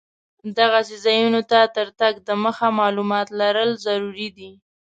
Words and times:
دغسې 0.57 0.95
ځایونو 1.05 1.41
ته 1.51 1.59
تر 1.75 1.87
تګ 1.99 2.13
دمخه 2.27 2.67
معلومات 2.79 3.27
لرل 3.39 3.71
ضرور 3.85 4.17
دي. 4.37 4.51